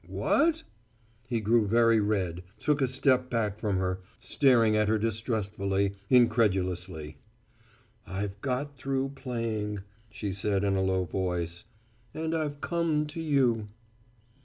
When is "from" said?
3.59-3.77